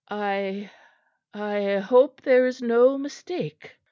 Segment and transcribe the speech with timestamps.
[0.09, 0.71] I
[1.31, 3.75] I hope there is no mistake."